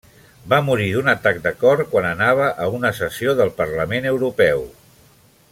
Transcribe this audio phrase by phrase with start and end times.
[0.51, 4.67] Va morir d'un atac de cor quan anava a una sessió del Parlament Europeu.